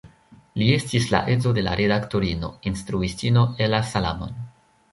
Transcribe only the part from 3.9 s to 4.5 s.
Salamon.